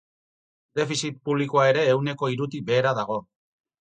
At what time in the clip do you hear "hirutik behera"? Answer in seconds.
2.33-2.95